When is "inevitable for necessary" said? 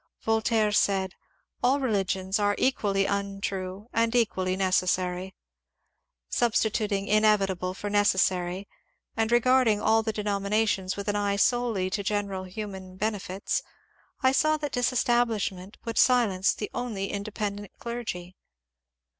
7.07-8.67